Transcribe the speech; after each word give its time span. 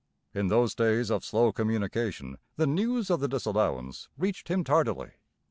In 0.33 0.47
those 0.47 0.73
days 0.73 1.11
of 1.11 1.23
slow 1.23 1.51
communication 1.51 2.39
the 2.55 2.65
news 2.65 3.11
of 3.11 3.19
the 3.19 3.27
disallowance 3.27 4.09
reached 4.17 4.47
him 4.47 4.63
tardily. 4.63 5.11